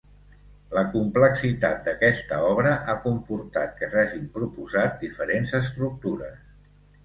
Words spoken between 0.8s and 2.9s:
complexitat d'aquesta obra